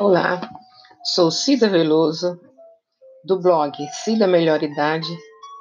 Olá, 0.00 0.40
sou 1.02 1.28
Cida 1.28 1.68
Veloso, 1.68 2.40
do 3.24 3.40
blog 3.40 3.76
Cida 3.90 4.28
Melhor 4.28 4.62
Idade. 4.62 5.08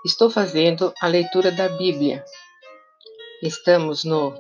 Estou 0.06 0.30
fazendo 0.30 0.94
a 1.02 1.08
leitura 1.08 1.52
da 1.52 1.68
Bíblia. 1.68 2.24
Estamos 3.42 4.04
no 4.04 4.36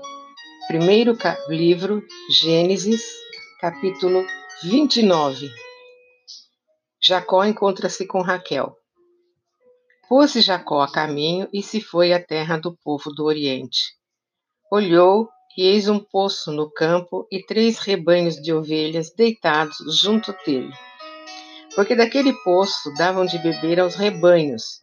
primeiro 0.68 1.18
livro, 1.50 2.06
Gênesis, 2.30 3.02
capítulo 3.60 4.24
29. 4.62 5.50
Jacó 7.04 7.44
encontra-se 7.44 8.06
com 8.06 8.22
Raquel. 8.22 8.78
Pôs-se 10.08 10.42
Jacó 10.42 10.82
a 10.84 10.92
caminho 10.92 11.50
e 11.52 11.64
se 11.64 11.82
foi 11.82 12.14
à 12.14 12.24
terra 12.24 12.58
do 12.58 12.78
povo 12.84 13.10
do 13.12 13.26
Oriente. 13.26 13.96
Olhou 14.72 15.28
e 15.58 15.64
eis 15.64 15.90
um 15.90 15.98
poço 15.98 16.52
no 16.52 16.70
campo 16.70 17.28
e 17.32 17.44
três 17.44 17.80
rebanhos 17.80 18.36
de 18.36 18.54
ovelhas 18.54 19.12
deitados 19.12 19.78
junto 20.00 20.32
dele. 20.46 20.72
Porque 21.76 21.96
daquele 21.96 22.32
poço 22.44 22.94
davam 22.94 23.26
de 23.26 23.40
beber 23.40 23.80
aos 23.80 23.96
rebanhos, 23.96 24.80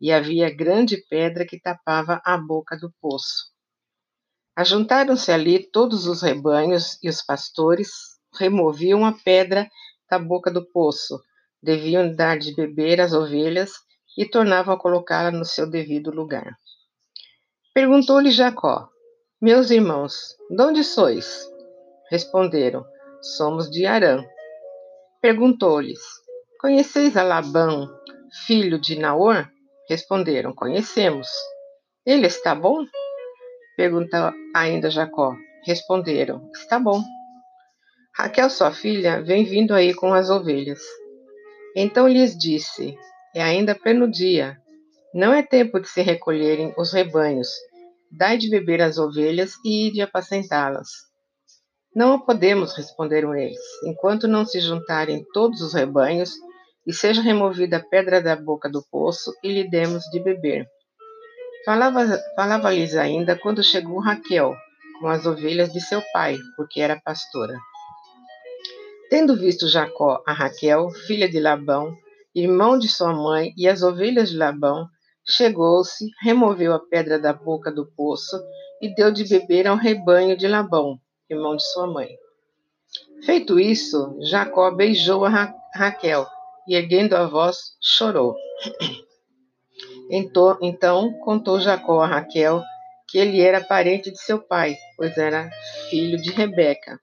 e 0.00 0.12
havia 0.12 0.52
grande 0.52 0.96
pedra 1.08 1.46
que 1.46 1.60
tapava 1.60 2.20
a 2.24 2.36
boca 2.36 2.76
do 2.76 2.92
poço. 3.00 3.52
Ajuntaram-se 4.56 5.30
ali 5.30 5.70
todos 5.70 6.08
os 6.08 6.20
rebanhos 6.22 6.98
e 7.00 7.08
os 7.08 7.22
pastores 7.22 7.90
removiam 8.36 9.06
a 9.06 9.12
pedra 9.12 9.68
da 10.10 10.18
boca 10.18 10.50
do 10.50 10.66
poço, 10.66 11.20
deviam 11.62 12.12
dar 12.12 12.38
de 12.38 12.54
beber 12.54 13.00
às 13.00 13.12
ovelhas 13.12 13.72
e 14.16 14.26
tornavam 14.26 14.74
a 14.74 14.78
colocá-la 14.78 15.30
no 15.30 15.44
seu 15.44 15.68
devido 15.68 16.10
lugar. 16.10 16.56
Perguntou-lhe 17.72 18.32
Jacó: 18.32 18.88
meus 19.40 19.70
irmãos, 19.70 20.36
de 20.50 20.60
onde 20.60 20.82
sois? 20.82 21.48
Responderam: 22.10 22.84
Somos 23.22 23.70
de 23.70 23.86
Arã. 23.86 24.24
Perguntou-lhes: 25.22 26.00
Conheceis 26.60 27.16
a 27.16 27.22
Labão, 27.22 27.88
filho 28.46 28.80
de 28.80 28.98
Naor? 28.98 29.48
Responderam: 29.88 30.52
Conhecemos. 30.52 31.28
Ele 32.04 32.26
está 32.26 32.52
bom? 32.52 32.84
Perguntou 33.76 34.32
ainda 34.54 34.90
Jacó. 34.90 35.36
Responderam: 35.64 36.50
Está 36.52 36.80
bom. 36.80 37.00
Raquel, 38.16 38.50
sua 38.50 38.72
filha, 38.72 39.22
vem 39.22 39.44
vindo 39.44 39.72
aí 39.72 39.94
com 39.94 40.12
as 40.12 40.30
ovelhas. 40.30 40.80
Então 41.76 42.08
lhes 42.08 42.36
disse: 42.36 42.98
É 43.32 43.40
ainda 43.40 43.76
pleno 43.76 44.10
dia. 44.10 44.58
Não 45.14 45.32
é 45.32 45.44
tempo 45.44 45.78
de 45.78 45.88
se 45.88 46.02
recolherem 46.02 46.74
os 46.76 46.92
rebanhos 46.92 47.48
Dai 48.10 48.38
de 48.38 48.48
beber 48.48 48.80
às 48.80 48.98
ovelhas 48.98 49.54
e 49.64 49.90
de 49.90 50.00
apacentá-las. 50.00 50.88
Não 51.94 52.20
podemos, 52.20 52.76
responderam 52.76 53.34
eles, 53.34 53.58
enquanto 53.84 54.28
não 54.28 54.44
se 54.44 54.60
juntarem 54.60 55.24
todos 55.32 55.60
os 55.60 55.74
rebanhos 55.74 56.32
e 56.86 56.92
seja 56.92 57.20
removida 57.20 57.78
a 57.78 57.84
pedra 57.84 58.22
da 58.22 58.36
boca 58.36 58.68
do 58.68 58.82
poço 58.90 59.32
e 59.42 59.48
lhe 59.48 59.68
demos 59.68 60.04
de 60.12 60.20
beber. 60.20 60.66
Falava-lhes 61.64 62.20
falava 62.34 62.68
ainda 62.68 63.36
quando 63.36 63.62
chegou 63.62 64.00
Raquel 64.00 64.54
com 65.00 65.08
as 65.08 65.26
ovelhas 65.26 65.72
de 65.72 65.80
seu 65.80 66.02
pai, 66.12 66.36
porque 66.56 66.80
era 66.80 67.00
pastora. 67.00 67.58
Tendo 69.10 69.36
visto 69.36 69.68
Jacó 69.68 70.22
a 70.26 70.32
Raquel, 70.32 70.90
filha 71.06 71.28
de 71.28 71.40
Labão, 71.40 71.96
irmão 72.34 72.78
de 72.78 72.88
sua 72.88 73.12
mãe, 73.12 73.52
e 73.56 73.68
as 73.68 73.82
ovelhas 73.82 74.30
de 74.30 74.36
Labão, 74.36 74.88
Chegou-se, 75.28 76.06
removeu 76.22 76.72
a 76.72 76.78
pedra 76.78 77.18
da 77.18 77.32
boca 77.32 77.70
do 77.70 77.86
poço 77.86 78.36
e 78.80 78.94
deu 78.94 79.12
de 79.12 79.28
beber 79.28 79.66
ao 79.66 79.76
rebanho 79.76 80.36
de 80.36 80.48
Labão, 80.48 80.98
irmão 81.28 81.54
de 81.54 81.64
sua 81.64 81.86
mãe. 81.86 82.08
Feito 83.24 83.60
isso, 83.60 84.16
Jacó 84.22 84.70
beijou 84.70 85.24
a 85.24 85.28
Ra 85.28 85.54
Raquel 85.74 86.26
e, 86.66 86.74
erguendo 86.74 87.14
a 87.14 87.26
voz, 87.26 87.58
chorou. 87.80 88.34
Então, 90.10 90.58
então 90.62 91.12
contou 91.20 91.60
Jacó 91.60 92.00
a 92.00 92.06
Raquel 92.06 92.62
que 93.08 93.18
ele 93.18 93.42
era 93.42 93.62
parente 93.62 94.10
de 94.10 94.18
seu 94.18 94.38
pai, 94.38 94.74
pois 94.96 95.18
era 95.18 95.50
filho 95.90 96.20
de 96.20 96.30
Rebeca. 96.30 96.98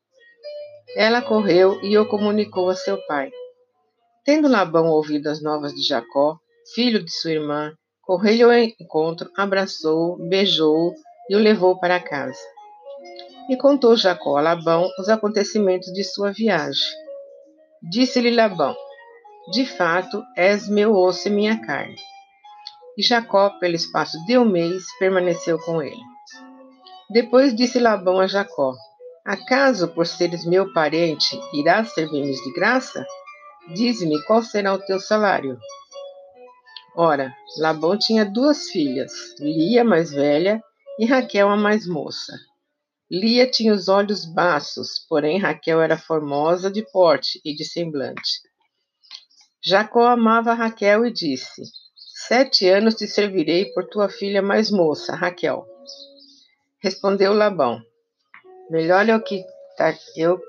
Ela 0.96 1.22
correu 1.22 1.80
e 1.84 1.96
o 2.00 2.08
comunicou 2.08 2.68
a 2.68 2.76
seu 2.76 2.98
pai. 3.06 3.32
Tendo 4.24 4.48
Labão 4.48 4.88
ouvido 4.88 5.28
as 5.28 5.40
novas 5.40 5.72
de 5.74 5.84
Jacó, 5.84 6.40
filho 6.74 7.04
de 7.04 7.12
sua 7.12 7.32
irmã, 7.32 7.76
Correu-lhe 8.06 8.44
ao 8.44 8.54
encontro, 8.54 9.32
abraçou, 9.36 10.18
beijou 10.30 10.94
e 11.30 11.36
o 11.36 11.40
levou 11.40 11.80
para 11.80 12.00
casa. 12.00 12.40
E 13.50 13.58
contou 13.58 13.96
Jacó 13.96 14.38
a 14.38 14.42
Labão 14.42 14.88
os 15.00 15.10
acontecimentos 15.10 15.92
de 15.92 16.04
sua 16.04 16.32
viagem. 16.32 16.86
Disse-lhe 17.82 18.32
Labão: 18.32 18.76
De 19.52 19.66
fato, 19.66 20.24
és 20.36 20.68
meu 20.70 20.96
osso 20.96 21.28
e 21.28 21.32
minha 21.32 21.60
carne. 21.66 21.96
E 22.98 23.04
Jacó, 23.04 23.50
pelo 23.60 23.76
espaço 23.76 24.18
de 24.26 24.38
um 24.38 24.46
mês, 24.46 24.84
permaneceu 25.00 25.60
com 25.60 25.82
ele. 25.82 26.02
Depois 27.10 27.56
disse 27.56 27.80
Labão 27.80 28.20
a 28.20 28.28
Jacó: 28.28 28.74
Acaso, 29.26 29.88
por 29.90 30.06
seres 30.06 30.46
meu 30.46 30.72
parente, 30.74 31.40
irás 31.54 31.94
servir-me 31.94 32.32
de 32.32 32.54
graça? 32.54 33.06
Dize-me 33.74 34.22
qual 34.24 34.44
será 34.44 34.74
o 34.74 34.80
teu 34.80 35.00
salário. 35.00 35.58
Ora, 36.98 37.36
Labão 37.58 37.98
tinha 37.98 38.24
duas 38.24 38.70
filhas, 38.70 39.12
Lia, 39.38 39.84
mais 39.84 40.12
velha, 40.12 40.64
e 40.98 41.06
Raquel, 41.06 41.50
a 41.50 41.58
mais 41.58 41.86
moça. 41.86 42.34
Lia 43.12 43.50
tinha 43.50 43.74
os 43.74 43.90
olhos 43.90 44.24
baços, 44.26 45.06
porém 45.10 45.38
Raquel 45.38 45.82
era 45.82 45.98
formosa 45.98 46.72
de 46.72 46.82
porte 46.92 47.42
e 47.44 47.54
de 47.54 47.66
semblante. 47.66 48.40
Jacó 49.62 50.08
amava 50.08 50.54
Raquel 50.54 51.06
e 51.06 51.12
disse: 51.12 51.64
Sete 52.28 52.68
anos 52.70 52.96
te 52.96 53.08
servirei 53.08 53.66
por 53.74 53.88
tua 53.88 54.08
filha 54.08 54.42
mais 54.42 54.72
moça, 54.72 55.14
Raquel. 55.16 55.68
Respondeu 56.82 57.34
Labão: 57.34 57.82
Melhor 58.70 59.10
é 59.10 59.16
o 59.16 59.22
que 59.22 59.44
eu 60.16 60.40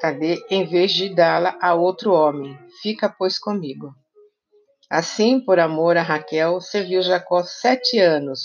te 0.00 0.44
em 0.50 0.66
vez 0.66 0.92
de 0.92 1.14
dá-la 1.14 1.56
a 1.60 1.74
outro 1.74 2.12
homem. 2.12 2.58
Fica, 2.82 3.08
pois, 3.08 3.38
comigo. 3.38 3.94
Assim, 4.90 5.38
por 5.38 5.60
amor 5.60 5.98
a 5.98 6.02
Raquel, 6.02 6.60
serviu 6.60 7.02
Jacó 7.02 7.42
sete 7.42 7.98
anos, 7.98 8.40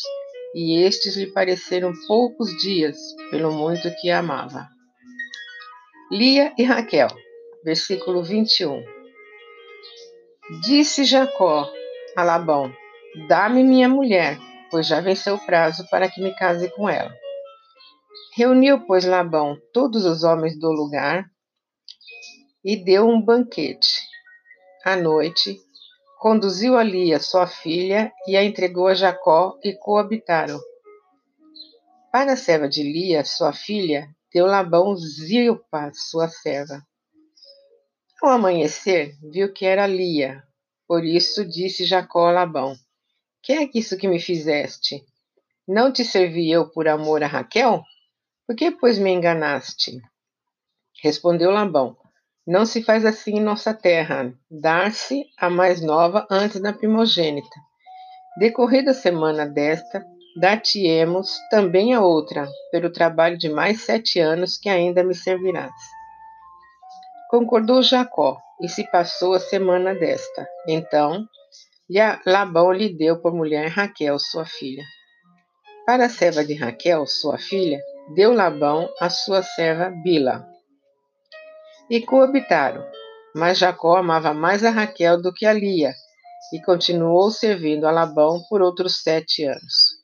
e 0.53 0.83
estes 0.83 1.15
lhe 1.15 1.27
pareceram 1.27 1.93
poucos 2.05 2.49
dias, 2.61 2.97
pelo 3.31 3.51
muito 3.51 3.89
que 3.95 4.09
a 4.09 4.19
amava. 4.19 4.67
Lia 6.11 6.53
e 6.57 6.63
Raquel, 6.63 7.07
versículo 7.63 8.21
21. 8.21 8.83
Disse 10.61 11.05
Jacó 11.05 11.71
a 12.15 12.23
Labão: 12.23 12.73
Dá-me 13.29 13.63
minha 13.63 13.87
mulher, 13.87 14.37
pois 14.69 14.85
já 14.85 14.99
venceu 14.99 15.35
o 15.35 15.45
prazo 15.45 15.87
para 15.89 16.09
que 16.09 16.21
me 16.21 16.35
case 16.35 16.69
com 16.71 16.89
ela. 16.89 17.15
Reuniu, 18.35 18.85
pois, 18.85 19.05
Labão 19.05 19.57
todos 19.71 20.03
os 20.03 20.23
homens 20.23 20.59
do 20.59 20.69
lugar 20.69 21.25
e 22.65 22.75
deu 22.75 23.07
um 23.07 23.21
banquete. 23.21 24.01
À 24.83 24.97
noite, 24.97 25.57
conduziu 26.23 26.77
a 26.77 27.19
sua 27.19 27.45
filha 27.45 28.09
e 28.25 28.37
a 28.37 28.43
entregou 28.45 28.87
a 28.87 28.93
Jacó 28.93 29.59
e 29.61 29.73
coabitaram. 29.73 30.57
Para 32.13 32.31
a 32.31 32.37
serva 32.37 32.69
de 32.69 32.81
Lia, 32.81 33.25
sua 33.25 33.51
filha, 33.51 34.07
deu 34.33 34.45
Labão 34.45 34.95
Zilpa, 34.95 35.91
sua 35.93 36.29
serva. 36.29 36.81
Ao 38.21 38.29
amanhecer, 38.29 39.17
viu 39.21 39.51
que 39.51 39.65
era 39.65 39.85
Lia. 39.85 40.41
Por 40.87 41.03
isso 41.03 41.43
disse 41.43 41.83
Jacó 41.83 42.29
a 42.29 42.31
Labão: 42.31 42.73
Que 43.41 43.51
é 43.51 43.69
isso 43.75 43.97
que 43.97 44.07
me 44.07 44.17
fizeste? 44.17 45.03
Não 45.67 45.91
te 45.91 46.05
servi 46.05 46.49
eu 46.49 46.69
por 46.69 46.87
amor 46.87 47.21
a 47.21 47.27
Raquel? 47.27 47.83
Por 48.47 48.55
que, 48.55 48.71
pois, 48.71 48.97
me 48.97 49.11
enganaste? 49.11 50.01
Respondeu 51.03 51.51
Labão: 51.51 51.97
não 52.45 52.65
se 52.65 52.83
faz 52.83 53.05
assim 53.05 53.37
em 53.37 53.41
nossa 53.41 53.73
terra, 53.73 54.33
dar-se 54.51 55.25
a 55.37 55.49
mais 55.49 55.81
nova 55.81 56.27
antes 56.29 56.61
da 56.61 56.73
primogênita. 56.73 57.55
Decorrida 58.37 58.91
a 58.91 58.93
semana 58.93 59.45
desta, 59.45 60.05
dar-te-emos 60.39 61.37
também 61.49 61.93
a 61.93 62.01
outra, 62.01 62.47
pelo 62.71 62.91
trabalho 62.91 63.37
de 63.37 63.49
mais 63.49 63.81
sete 63.81 64.19
anos 64.19 64.57
que 64.57 64.67
ainda 64.67 65.03
me 65.03 65.15
servirás. 65.15 65.71
Concordou 67.29 67.81
Jacó, 67.81 68.37
e 68.61 68.67
se 68.67 68.83
passou 68.91 69.33
a 69.33 69.39
semana 69.39 69.95
desta. 69.95 70.47
Então, 70.67 71.25
Labão 72.25 72.71
lhe 72.71 72.95
deu 72.95 73.21
por 73.21 73.33
mulher 73.33 73.67
Raquel, 73.69 74.19
sua 74.19 74.45
filha. 74.45 74.83
Para 75.85 76.05
a 76.05 76.09
serva 76.09 76.43
de 76.43 76.53
Raquel, 76.53 77.05
sua 77.05 77.37
filha, 77.37 77.79
deu 78.15 78.33
Labão 78.33 78.89
a 78.99 79.09
sua 79.09 79.41
serva 79.43 79.89
Bila 80.03 80.52
e 81.93 82.01
coabitaram. 82.01 82.83
Mas 83.35 83.59
Jacó 83.59 83.97
amava 83.97 84.33
mais 84.33 84.63
a 84.63 84.71
Raquel 84.71 85.21
do 85.21 85.31
que 85.31 85.45
a 85.45 85.53
Lia, 85.53 85.93
e 86.51 86.59
continuou 86.59 87.29
servindo 87.29 87.85
a 87.85 87.91
Labão 87.91 88.41
por 88.49 88.63
outros 88.63 89.03
sete 89.03 89.43
anos. 89.43 90.01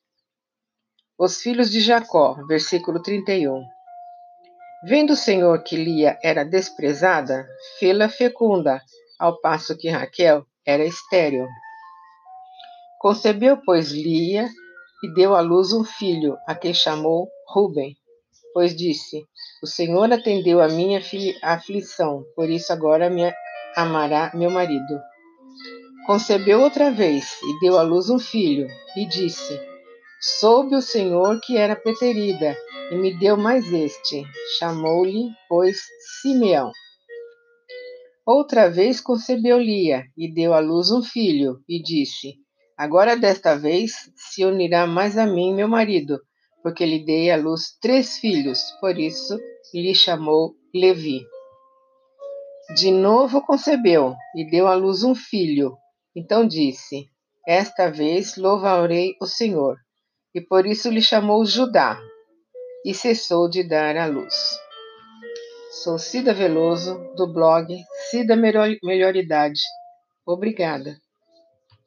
Os 1.18 1.42
filhos 1.42 1.72
de 1.72 1.82
Jacó, 1.82 2.36
versículo 2.48 3.02
31. 3.02 3.64
Vendo 4.88 5.14
o 5.14 5.16
Senhor 5.16 5.64
que 5.64 5.76
Lia 5.76 6.18
era 6.24 6.46
desprezada, 6.46 7.48
fê-la 7.80 8.08
fecunda, 8.08 8.80
ao 9.20 9.42
passo 9.42 9.76
que 9.76 9.90
Raquel 9.90 10.46
era 10.66 10.86
estéril. 10.86 11.48
Concebeu, 13.00 13.58
pois, 13.66 13.92
Lia 13.92 14.48
e 15.04 15.14
deu 15.16 15.36
à 15.36 15.42
luz 15.42 15.74
um 15.74 15.84
filho, 15.84 16.38
a 16.48 16.54
quem 16.54 16.74
chamou 16.74 17.28
Ruben, 17.48 17.98
pois 18.54 18.76
disse: 18.76 19.26
O 19.62 19.68
Senhor 19.68 20.12
atendeu 20.12 20.62
a 20.62 20.68
minha 20.68 21.02
aflição, 21.42 22.24
por 22.36 22.50
isso 22.50 22.72
agora 22.74 23.10
me 23.10 23.32
amará 23.76 24.32
meu 24.34 24.50
marido. 24.50 25.00
Concebeu 26.06 26.62
outra 26.62 26.92
vez 26.92 27.38
e 27.44 27.60
deu 27.60 27.78
à 27.78 27.84
luz 27.84 28.10
um 28.10 28.20
filho, 28.20 28.68
e 28.98 29.06
disse: 29.06 29.60
Soube 30.22 30.76
o 30.76 30.82
Senhor 30.82 31.40
que 31.42 31.56
era 31.56 31.76
preterida, 31.76 32.58
e 32.92 32.96
me 32.96 33.18
deu 33.18 33.38
mais 33.38 33.72
este. 33.72 34.24
Chamou-lhe, 34.58 35.30
pois, 35.48 35.80
Simeão. 36.22 36.72
Outra 38.26 38.70
vez 38.70 39.00
concebeu 39.02 39.58
Lia, 39.58 40.04
e 40.18 40.32
deu 40.32 40.54
à 40.54 40.60
luz 40.60 40.92
um 40.92 41.02
filho, 41.02 41.64
e 41.68 41.82
disse: 41.82 42.36
Agora 42.78 43.18
desta 43.18 43.56
vez 43.56 44.12
se 44.16 44.46
unirá 44.46 44.86
mais 44.86 45.18
a 45.18 45.26
mim 45.26 45.54
meu 45.54 45.68
marido, 45.68 46.20
porque 46.62 46.86
lhe 46.86 47.04
dei 47.06 47.32
à 47.32 47.38
luz 47.38 47.78
três 47.82 48.18
filhos, 48.18 48.60
por 48.80 48.98
isso 48.98 49.40
lhe 49.74 49.94
chamou 49.94 50.56
Levi. 50.74 51.22
De 52.76 52.92
novo 52.92 53.42
concebeu, 53.42 54.16
e 54.36 54.50
deu 54.50 54.68
à 54.68 54.76
luz 54.76 55.04
um 55.04 55.16
filho. 55.16 55.76
Então 56.16 56.46
disse: 56.46 57.08
Esta 57.48 57.90
vez 57.90 58.38
louvarei 58.38 59.16
o 59.22 59.26
Senhor 59.26 59.78
e 60.34 60.42
por 60.42 60.66
isso 60.66 60.90
lhe 60.90 61.02
chamou 61.02 61.46
Judá, 61.46 62.00
e 62.86 62.94
cessou 62.94 63.50
de 63.50 63.64
dar 63.64 63.98
à 63.98 64.06
luz. 64.06 64.60
Sou 65.84 65.98
Cida 65.98 66.34
Veloso, 66.34 67.00
do 67.16 67.32
blog 67.32 67.76
Cida 68.10 68.36
Melhoridade. 68.36 69.62
Obrigada. 70.26 70.98